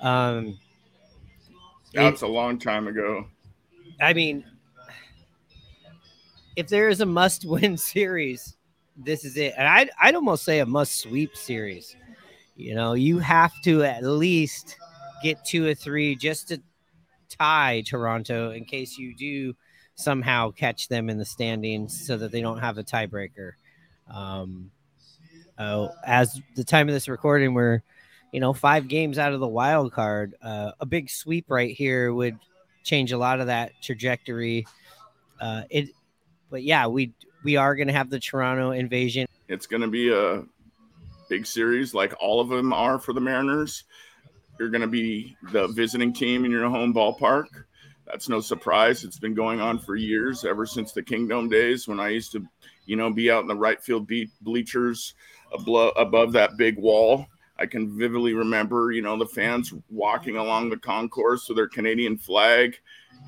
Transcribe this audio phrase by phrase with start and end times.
[0.00, 0.58] Um,
[1.92, 3.26] That's it, a long time ago.
[4.00, 4.44] I mean,
[6.56, 8.56] if there is a must-win series,
[8.96, 9.54] this is it.
[9.56, 11.96] And I'd, I'd almost say a must-sweep series.
[12.56, 14.76] You know, you have to at least
[15.22, 16.60] get two or three just to
[17.28, 19.54] tie Toronto in case you do
[19.94, 23.52] somehow catch them in the standings so that they don't have a tiebreaker.
[24.12, 24.70] Um,
[25.58, 27.82] uh, as the time of this recording, we're
[28.32, 30.34] you know five games out of the wild card.
[30.42, 32.38] Uh, a big sweep right here would
[32.84, 34.66] change a lot of that trajectory.
[35.40, 35.90] Uh, it,
[36.50, 39.26] but yeah, we we are going to have the Toronto invasion.
[39.48, 40.44] It's going to be a
[41.28, 43.84] big series, like all of them are for the Mariners.
[44.58, 47.46] You're going to be the visiting team in your home ballpark.
[48.06, 49.04] That's no surprise.
[49.04, 52.44] It's been going on for years, ever since the Kingdome days when I used to,
[52.84, 55.14] you know, be out in the right field bleachers
[55.52, 57.26] above that big wall.
[57.60, 62.16] I can vividly remember, you know, the fans walking along the concourse with their Canadian
[62.16, 62.78] flag,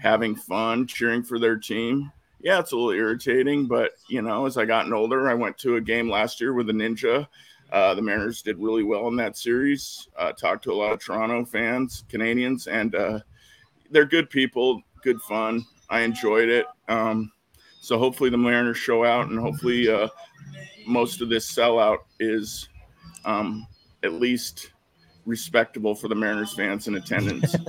[0.01, 2.11] having fun, cheering for their team.
[2.41, 5.77] Yeah, it's a little irritating, but you know, as I gotten older, I went to
[5.77, 7.29] a game last year with the Ninja
[7.73, 10.07] uh, the Mariners did really well in that series.
[10.17, 13.21] Uh, talked to a lot of Toronto fans, Canadians, and uh,
[13.91, 15.65] they're good people, good fun.
[15.89, 16.67] I enjoyed it.
[16.89, 17.33] Um,
[17.81, 20.09] so hopefully the Mariners show out, and hopefully uh,
[20.87, 22.69] most of this sellout is
[23.25, 23.67] um,
[24.03, 24.73] at least
[25.25, 27.55] respectable for the Mariners fans in attendance.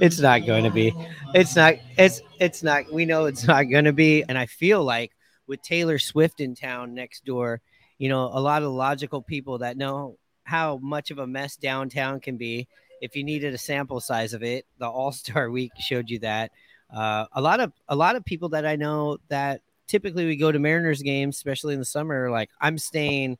[0.00, 0.92] it's not going to be.
[1.34, 1.74] It's not.
[1.96, 2.92] It's it's not.
[2.92, 5.12] We know it's not going to be, and I feel like
[5.46, 7.60] with Taylor Swift in town next door,
[7.98, 12.20] you know, a lot of logical people that know how much of a mess downtown
[12.20, 12.68] can be.
[13.00, 16.50] If you needed a sample size of it, the All Star Week showed you that.
[16.94, 20.52] Uh, a lot of a lot of people that I know that typically we go
[20.52, 22.30] to Mariners games, especially in the summer.
[22.30, 23.38] Like I'm staying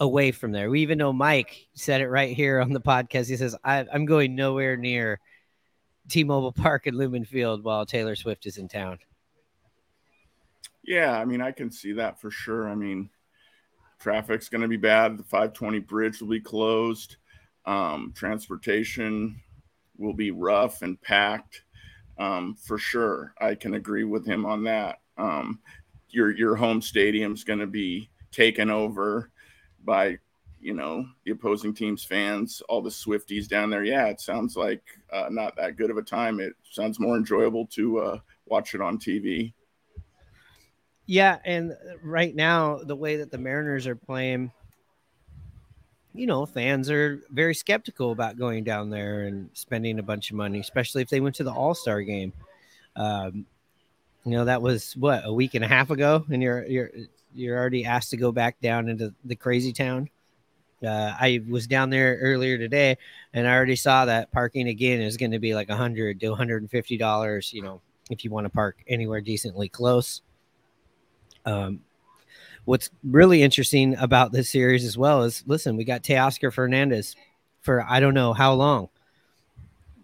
[0.00, 0.70] away from there.
[0.70, 3.28] We even know Mike said it right here on the podcast.
[3.28, 5.20] He says I, am going nowhere near
[6.08, 8.98] T-Mobile Park and Lumen Field while Taylor Swift is in town.
[10.82, 12.68] Yeah, I mean, I can see that for sure.
[12.68, 13.10] I mean,
[14.00, 15.18] traffic's going to be bad.
[15.18, 17.16] The 520 bridge will be closed.
[17.66, 19.40] Um, transportation
[19.98, 21.62] will be rough and packed
[22.18, 23.34] um, for sure.
[23.38, 25.00] I can agree with him on that.
[25.18, 25.60] Um,
[26.08, 29.30] your your home stadium's going to be taken over
[29.84, 30.18] by
[30.60, 33.84] you know the opposing team's fans, all the Swifties down there.
[33.84, 34.82] Yeah, it sounds like
[35.12, 36.40] uh, not that good of a time.
[36.40, 39.52] It sounds more enjoyable to uh, watch it on TV.
[41.06, 44.52] Yeah, and right now the way that the Mariners are playing,
[46.14, 50.36] you know, fans are very skeptical about going down there and spending a bunch of
[50.36, 52.32] money, especially if they went to the All Star game.
[52.96, 53.46] Um,
[54.24, 56.90] you know, that was what a week and a half ago, and you're you're
[57.34, 60.08] you're already asked to go back down into the crazy town.
[60.84, 62.96] Uh, I was down there earlier today,
[63.34, 66.30] and I already saw that parking again is going to be like a hundred to
[66.30, 67.52] one hundred and fifty dollars.
[67.52, 67.80] You know,
[68.10, 70.22] if you want to park anywhere decently close.
[71.44, 71.80] Um,
[72.64, 77.14] what's really interesting about this series as well is listen, we got Teoscar Hernandez
[77.60, 78.88] for I don't know how long.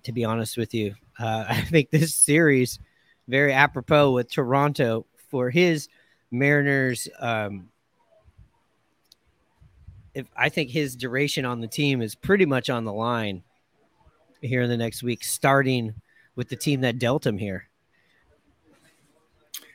[0.04, 2.78] To be honest with you, uh, I think this series
[3.28, 5.88] very apropos with Toronto for his
[6.38, 7.08] Mariners.
[7.18, 7.68] Um,
[10.14, 13.42] if I think his duration on the team is pretty much on the line
[14.40, 15.94] here in the next week, starting
[16.36, 17.68] with the team that dealt him here.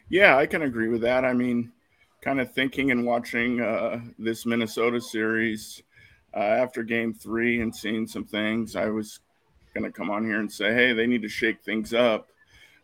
[0.09, 1.25] Yeah, I can agree with that.
[1.25, 1.71] I mean,
[2.21, 5.81] kind of thinking and watching uh, this Minnesota series
[6.35, 9.19] uh, after game three and seeing some things, I was
[9.73, 12.27] going to come on here and say, hey, they need to shake things up.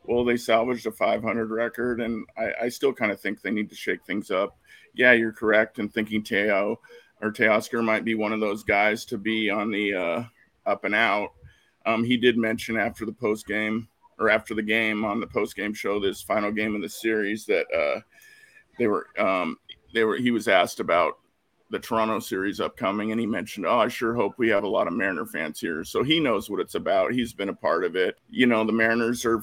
[0.07, 3.69] Well, they salvaged a 500 record, and I, I still kind of think they need
[3.69, 4.57] to shake things up.
[4.94, 6.79] Yeah, you're correct in thinking Teo
[7.22, 10.23] or Teoscar might be one of those guys to be on the uh,
[10.66, 11.29] up and out.
[11.85, 13.88] Um, he did mention after the post game
[14.19, 17.45] or after the game on the post game show, this final game of the series,
[17.45, 18.01] that uh,
[18.78, 19.57] they were um,
[19.94, 21.19] they were he was asked about
[21.69, 24.88] the Toronto series upcoming, and he mentioned, "Oh, I sure hope we have a lot
[24.88, 27.13] of Mariner fans here." So he knows what it's about.
[27.13, 28.18] He's been a part of it.
[28.30, 29.42] You know, the Mariners are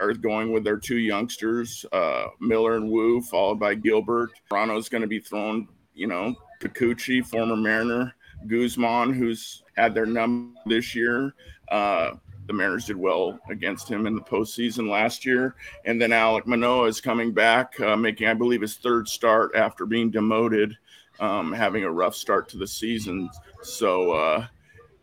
[0.00, 4.30] are going with their two youngsters, uh, Miller and Woo, followed by Gilbert.
[4.48, 8.14] Toronto's going to be thrown, you know, Kikuchi, former Mariner,
[8.46, 11.34] Gausman, who's had their number this year.
[11.68, 12.12] Uh,
[12.46, 15.56] the Mariners did well against him in the postseason last year.
[15.84, 19.84] And then Alek Manoah is coming back, uh, making, I believe, his third start after
[19.84, 20.76] being demoted,
[21.18, 23.28] um, having a rough start to the season.
[23.62, 24.46] So uh,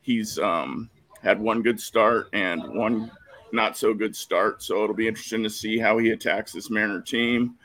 [0.01, 0.89] he's um,
[1.21, 3.11] had one good start and one
[3.53, 4.63] not so good start.
[4.63, 7.55] So it'll be interesting to see how he attacks this Mariner team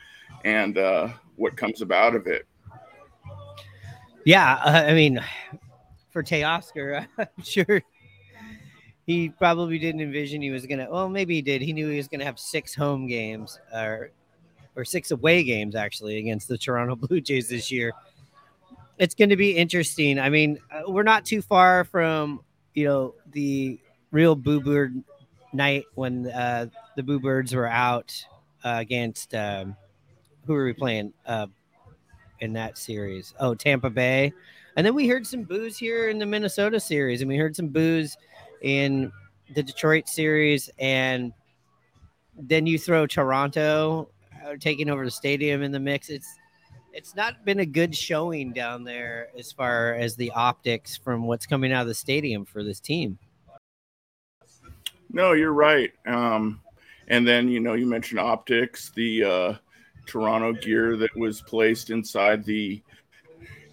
[0.45, 2.47] and uh, what comes about of it.
[4.25, 5.25] Yeah, uh, I mean,
[6.11, 7.83] for Teoscar, I'm sure
[9.07, 10.87] he probably didn't envision he was gonna.
[10.91, 11.63] Well, maybe he did.
[11.63, 14.11] He knew he was gonna have six home games, or
[14.77, 17.93] or six away games actually against the Toronto Blue Jays this year.
[18.99, 20.19] It's going to be interesting.
[20.19, 22.43] I mean, uh, we're not too far from
[22.75, 23.81] you know the
[24.11, 25.03] real Boo Bird
[25.59, 26.67] night when uh,
[26.97, 28.15] the Boo Birds were out
[28.65, 29.77] uh, against um,
[30.47, 31.49] who were we playing uh,
[32.41, 33.35] in that series?
[33.39, 34.33] Oh, Tampa Bay.
[34.77, 37.69] And then we heard some boos here in the Minnesota series, and we heard some
[37.69, 38.17] boos
[38.63, 39.13] in
[39.55, 41.33] the Detroit series, and
[42.39, 44.09] then you throw Toronto
[44.47, 46.09] uh, taking over the stadium in the mix.
[46.09, 46.33] It's
[46.93, 51.47] it's not been a good showing down there as far as the optics from what's
[51.47, 53.19] coming out of the stadium for this team.
[55.11, 55.93] No, you're right.
[56.07, 56.61] Um,
[57.09, 59.55] and then you know you mentioned optics, the uh,
[60.07, 62.83] Toronto gear that was placed inside the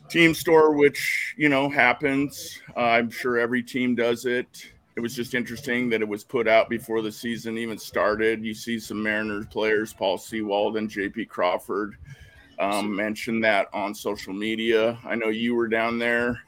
[0.09, 2.61] team store, which you know happens.
[2.75, 6.47] Uh, I'm sure every team does it it was just interesting that it was put
[6.47, 8.43] out before the season even started.
[8.43, 11.97] You see some Mariners players, Paul Sewald and JP Crawford,
[12.59, 14.97] um, mentioned that on social media.
[15.03, 16.39] I know you were down there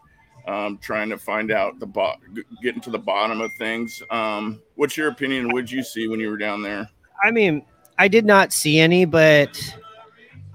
[0.47, 2.15] um, trying to find out the bo-
[2.61, 4.01] getting to the bottom of things.
[4.09, 5.49] Um, what's your opinion?
[5.49, 6.89] Did you see when you were down there?
[7.23, 7.65] I mean,
[7.97, 9.75] I did not see any, but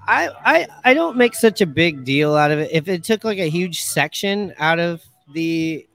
[0.07, 2.71] I I I don't make such a big deal out of it.
[2.71, 5.03] If it took like a huge section out of
[5.33, 5.87] the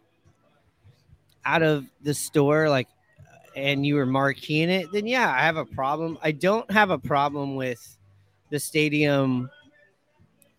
[1.44, 2.88] out of the store, like,
[3.56, 6.18] and you were marking it, then yeah, I have a problem.
[6.22, 7.96] I don't have a problem with
[8.50, 9.50] the stadium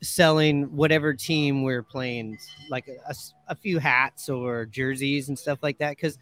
[0.01, 2.37] selling whatever team we're playing,
[2.69, 3.15] like a,
[3.47, 5.91] a few hats or jerseys and stuff like that.
[5.91, 6.17] Because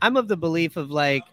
[0.00, 1.24] I'm of the belief of like,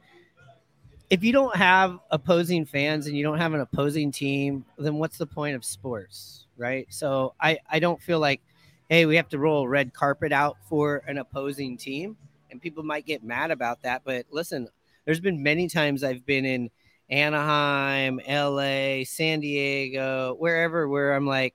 [1.09, 5.17] if you don't have opposing fans and you don't have an opposing team, then what's
[5.17, 6.87] the point of sports, right?
[6.89, 8.41] So I I don't feel like,
[8.89, 12.17] hey, we have to roll a red carpet out for an opposing team
[12.55, 14.01] and people might get mad about that.
[14.05, 14.67] But listen,
[15.03, 16.69] there's been many times I've been in
[17.09, 21.53] Anaheim, LA, San Diego, wherever where I'm like,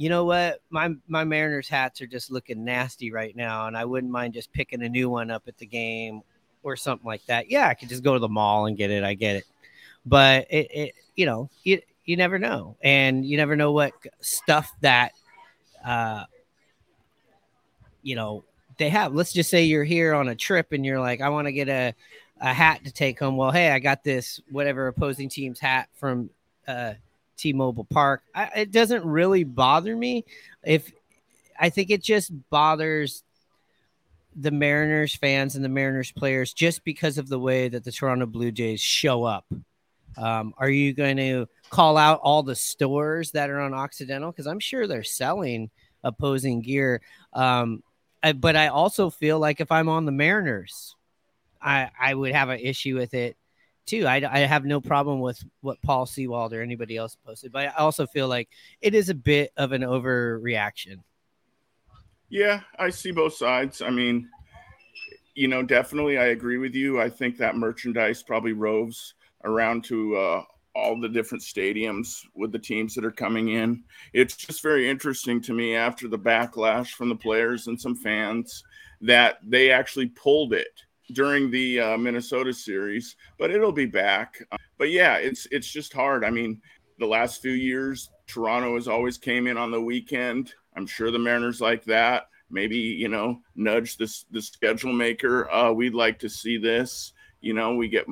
[0.00, 3.84] you know what, my my Mariners hats are just looking nasty right now, and I
[3.84, 6.22] wouldn't mind just picking a new one up at the game
[6.62, 7.50] or something like that.
[7.50, 9.04] Yeah, I could just go to the mall and get it.
[9.04, 9.44] I get it,
[10.06, 13.92] but it, it you know, you you never know, and you never know what
[14.22, 15.12] stuff that,
[15.84, 16.24] uh,
[18.00, 18.42] you know,
[18.78, 19.12] they have.
[19.12, 21.68] Let's just say you're here on a trip and you're like, I want to get
[21.68, 21.94] a,
[22.40, 23.36] a hat to take home.
[23.36, 26.30] Well, hey, I got this whatever opposing team's hat from
[26.66, 26.94] uh,
[27.40, 28.22] T-Mobile Park.
[28.34, 30.24] I, it doesn't really bother me.
[30.64, 30.92] If
[31.58, 33.22] I think it just bothers
[34.36, 38.26] the Mariners fans and the Mariners players just because of the way that the Toronto
[38.26, 39.44] Blue Jays show up.
[40.16, 44.30] Um, are you going to call out all the stores that are on Occidental?
[44.30, 45.70] Because I'm sure they're selling
[46.02, 47.00] opposing gear.
[47.32, 47.82] Um,
[48.22, 50.94] I, but I also feel like if I'm on the Mariners,
[51.60, 53.36] I I would have an issue with it
[53.90, 54.06] too.
[54.06, 57.68] I, I have no problem with what Paul Sewald or anybody else posted, but I
[57.70, 58.48] also feel like
[58.80, 61.02] it is a bit of an overreaction.
[62.28, 63.82] Yeah, I see both sides.
[63.82, 64.28] I mean,
[65.34, 67.00] you know, definitely I agree with you.
[67.00, 70.42] I think that merchandise probably roves around to uh,
[70.76, 73.82] all the different stadiums with the teams that are coming in.
[74.12, 78.62] It's just very interesting to me after the backlash from the players and some fans
[79.00, 84.42] that they actually pulled it during the uh, Minnesota series, but it'll be back.
[84.78, 86.24] But yeah, it's it's just hard.
[86.24, 86.60] I mean,
[86.98, 90.54] the last few years, Toronto has always came in on the weekend.
[90.76, 92.28] I'm sure the Mariners like that.
[92.50, 95.50] Maybe you know, nudge this the schedule maker.
[95.50, 97.12] Uh, we'd like to see this.
[97.40, 98.06] You know, we get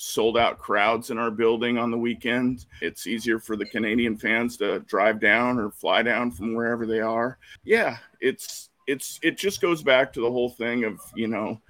[0.00, 2.64] sold out crowds in our building on the weekend.
[2.80, 7.00] It's easier for the Canadian fans to drive down or fly down from wherever they
[7.00, 7.38] are.
[7.64, 11.60] Yeah, it's it's it just goes back to the whole thing of, you know,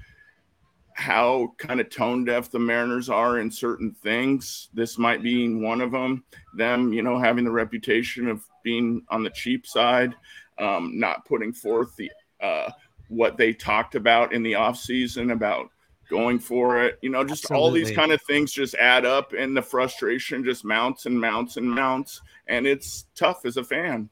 [1.01, 4.69] how kind of tone deaf the Mariners are in certain things.
[4.75, 6.23] This might be one of them.
[6.55, 10.15] Them, you know, having the reputation of being on the cheap side,
[10.59, 12.11] um, not putting forth the
[12.43, 12.71] uh,
[13.09, 15.71] what they talked about in the offseason about
[16.11, 16.99] going for it.
[17.01, 17.65] You know, just Absolutely.
[17.65, 21.57] all these kind of things just add up and the frustration just mounts and mounts
[21.57, 22.21] and mounts.
[22.47, 24.11] And it's tough as a fan.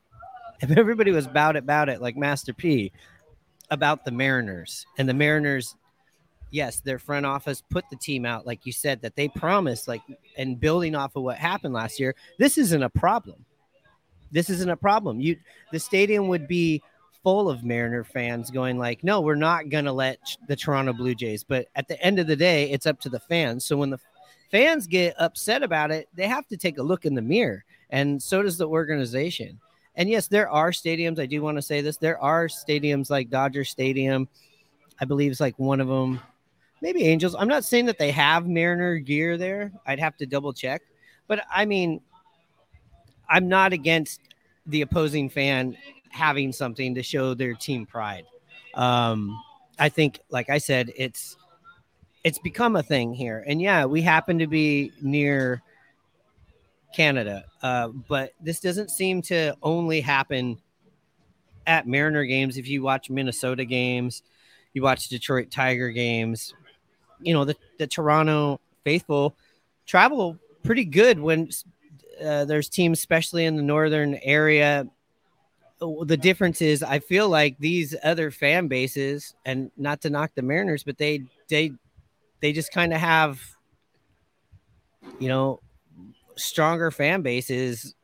[0.62, 2.92] If everybody was about it, about it, like Master P,
[3.70, 5.76] about the Mariners and the Mariners,
[6.50, 10.02] yes, their front office put the team out, like you said, that they promised, like,
[10.36, 13.44] and building off of what happened last year, this isn't a problem.
[14.30, 15.20] This isn't a problem.
[15.20, 15.36] You,
[15.72, 16.82] the stadium would be
[17.22, 21.14] full of Mariner fans going like, "No, we're not going to let the Toronto Blue
[21.14, 23.64] Jays." But at the end of the day, it's up to the fans.
[23.64, 23.98] So when the
[24.50, 28.22] fans get upset about it, they have to take a look in the mirror, and
[28.22, 29.58] so does the organization.
[29.96, 31.18] and yes, there are stadiums.
[31.18, 31.96] I do want to say this.
[31.96, 34.28] There are stadiums like Dodger Stadium.
[35.00, 36.20] I believe it's like one of them.
[36.80, 37.34] Maybe Angels.
[37.38, 39.72] I'm not saying that they have Mariner gear there.
[39.86, 40.82] I'd have to double check.
[41.26, 42.00] But I mean,
[43.28, 44.20] I'm not against
[44.66, 45.76] the opposing fan
[46.10, 48.24] having something to show their team pride.
[48.74, 49.38] Um,
[49.78, 51.36] I think, like I said, it's
[52.24, 55.62] it's become a thing here, and yeah, we happen to be near
[56.94, 60.58] Canada, uh, but this doesn't seem to only happen
[61.66, 62.56] at Mariner games.
[62.56, 64.22] If you watch Minnesota games,
[64.72, 66.54] you watch Detroit Tiger games,
[67.20, 69.34] you know the the Toronto faithful
[69.86, 71.50] travel pretty good when
[72.22, 74.86] uh, there's teams, especially in the northern area.
[75.80, 80.42] The difference is, I feel like these other fan bases, and not to knock the
[80.42, 81.72] Mariners, but they they
[82.40, 83.40] they just kind of have,
[85.20, 85.60] you know,
[86.36, 87.94] stronger fan bases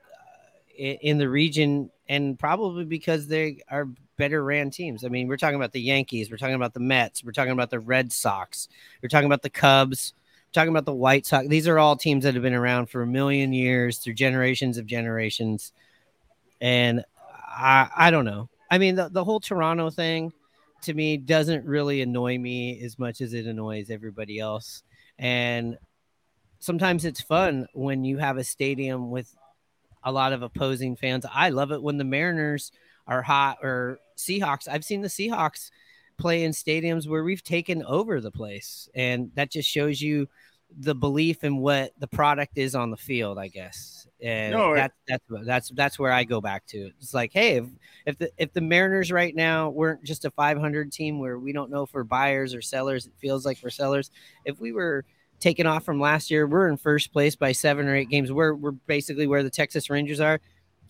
[0.76, 5.04] in the region, and probably because they are better ran teams.
[5.04, 7.70] I mean, we're talking about the Yankees, we're talking about the Mets, we're talking about
[7.70, 8.68] the Red Sox,
[9.02, 10.14] we're talking about the Cubs
[10.54, 11.48] talking about the White Sox.
[11.48, 14.86] These are all teams that have been around for a million years through generations of
[14.86, 15.72] generations.
[16.60, 18.48] And I, I don't know.
[18.70, 20.32] I mean, the, the whole Toronto thing
[20.82, 24.84] to me doesn't really annoy me as much as it annoys everybody else.
[25.18, 25.76] And
[26.60, 29.34] sometimes it's fun when you have a stadium with
[30.04, 31.26] a lot of opposing fans.
[31.32, 32.70] I love it when the Mariners
[33.06, 34.68] are hot or Seahawks.
[34.68, 35.70] I've seen the Seahawks
[36.16, 38.88] play in stadiums where we've taken over the place.
[38.94, 40.28] And that just shows you
[40.76, 44.06] the belief in what the product is on the field, I guess.
[44.22, 46.90] And no, that, that's that's that's where I go back to.
[46.98, 47.66] It's like, hey, if,
[48.06, 51.70] if the if the Mariners right now weren't just a 500 team where we don't
[51.70, 54.10] know if we're buyers or sellers, it feels like we're sellers.
[54.44, 55.04] If we were
[55.44, 58.32] taken off from last year, we're in first place by seven or eight games.
[58.32, 60.40] We're we're basically where the Texas Rangers are.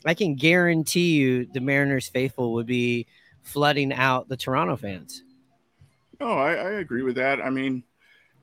[0.06, 3.06] I can guarantee you the Mariners faithful would be
[3.42, 5.25] flooding out the Toronto fans.
[6.20, 7.40] Oh, I, I agree with that.
[7.40, 7.82] I mean,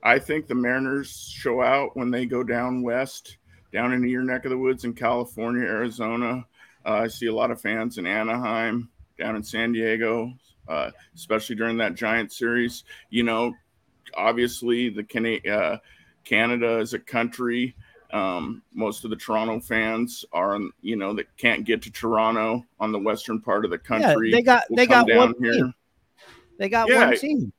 [0.02, 3.38] I think the Mariners show out when they go down west,
[3.72, 6.44] down into your neck of the woods in California, Arizona.
[6.84, 10.34] Uh, I see a lot of fans in Anaheim, down in San Diego,
[10.68, 12.84] uh, especially during that Giant series.
[13.08, 13.54] You know,
[14.14, 15.78] obviously the Can- uh,
[16.24, 17.74] Canada is a country.
[18.12, 22.92] Um, most of the Toronto fans are, you know, that can't get to Toronto on
[22.92, 24.30] the western part of the country.
[24.30, 25.52] Yeah, they got they got one here.
[25.52, 25.74] Team.
[26.58, 27.52] They got yeah, one team.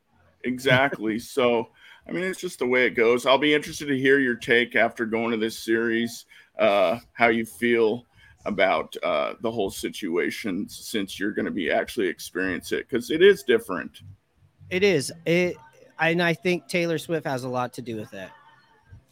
[0.44, 1.18] Exactly.
[1.20, 1.70] so
[2.08, 3.26] I mean, it's just the way it goes.
[3.26, 6.26] I'll be interested to hear your take after going to this series,
[6.60, 8.06] uh, how you feel
[8.46, 13.22] about uh, the whole situation since you're going to be actually experience it because it
[13.22, 14.02] is different.
[14.70, 15.12] It is.
[15.26, 15.56] It,
[16.00, 18.32] and I think Taylor Swift has a lot to do with that.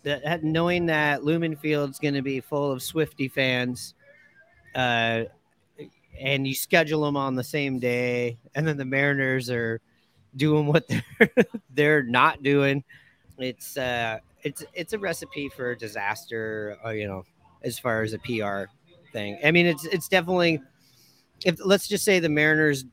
[0.04, 3.94] That knowing that Lumen Field's going to be full of Swifty fans,
[4.74, 5.24] uh,
[6.20, 9.80] and you schedule them on the same day, and then the Mariners are
[10.36, 10.88] doing what
[11.20, 12.84] they're they're not doing.
[13.38, 17.24] It's uh it's it's a recipe for disaster, uh, you know,
[17.64, 18.72] as far as a PR
[19.12, 19.38] thing.
[19.44, 20.62] I mean, it's it's definitely
[21.46, 22.86] if let's just say the Mariners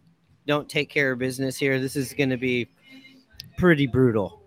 [0.46, 2.68] don't take care of business here, this is going to be
[3.58, 4.42] pretty brutal.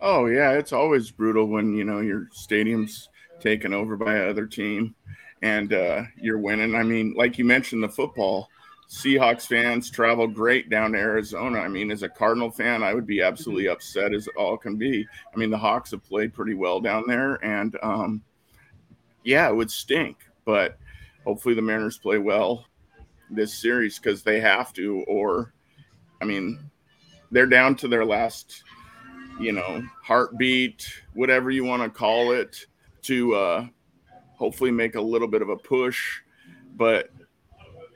[0.00, 3.08] Oh yeah, it's always brutal when you know your stadium's
[3.40, 4.94] taken over by another team
[5.42, 6.74] and uh, you're winning.
[6.74, 8.48] I mean, like you mentioned, the football
[8.88, 11.58] Seahawks fans travel great down to Arizona.
[11.58, 13.72] I mean, as a Cardinal fan, I would be absolutely mm-hmm.
[13.72, 15.06] upset as all can be.
[15.32, 18.22] I mean, the Hawks have played pretty well down there, and um,
[19.24, 20.18] yeah, it would stink.
[20.44, 20.78] But
[21.24, 22.66] hopefully, the Mariners play well
[23.30, 25.04] this series because they have to.
[25.08, 25.52] Or,
[26.22, 26.70] I mean,
[27.32, 28.62] they're down to their last,
[29.40, 32.66] you know, heartbeat, whatever you want to call it,
[33.02, 33.66] to uh,
[34.34, 36.20] hopefully make a little bit of a push.
[36.76, 37.10] But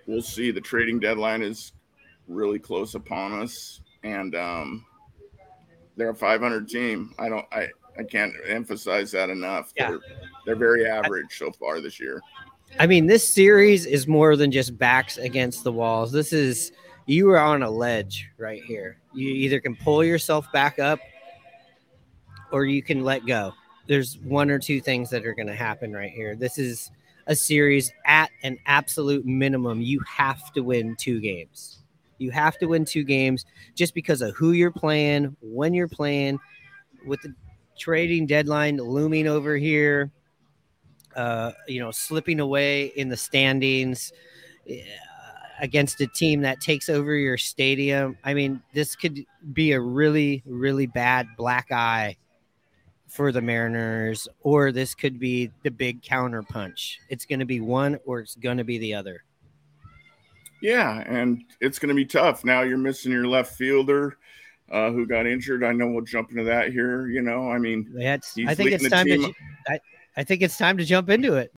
[0.07, 0.51] we'll see.
[0.51, 1.73] The trading deadline is
[2.29, 4.85] really close upon us, and um,
[5.97, 7.15] they're a 500 team.
[7.19, 7.47] I don't.
[7.53, 7.69] I
[7.99, 9.73] I can't emphasize that enough.
[9.77, 9.91] Yeah.
[9.91, 10.01] They're,
[10.47, 12.21] they're very average so far this year.
[12.79, 16.13] I mean, this series is more than just backs against the walls.
[16.13, 16.73] This is
[17.07, 19.01] you are on a ledge right here.
[19.13, 21.01] You either can pull yourself back up
[22.53, 23.53] or you can let go.
[23.87, 26.37] There's one or two things that are going to happen right here.
[26.37, 26.91] This is
[27.27, 31.79] a series at an absolute minimum, you have to win two games.
[32.19, 36.39] You have to win two games just because of who you're playing, when you're playing,
[37.07, 37.33] with the
[37.79, 40.11] trading deadline looming over here,
[41.17, 44.13] uh, you know, slipping away in the standings
[44.69, 44.75] uh,
[45.61, 48.19] against a team that takes over your stadium.
[48.25, 52.17] I mean, this could be a really, really bad black eye
[53.11, 56.99] for the Mariners, or this could be the big counter punch.
[57.09, 59.25] It's going to be one or it's going to be the other.
[60.63, 62.45] Yeah, and it's going to be tough.
[62.45, 64.19] Now you're missing your left fielder
[64.71, 65.65] uh, who got injured.
[65.65, 67.09] I know we'll jump into that here.
[67.09, 69.33] You know, I mean, had, I think it's time to.
[69.69, 69.81] I,
[70.17, 71.49] I think it's time to jump into it.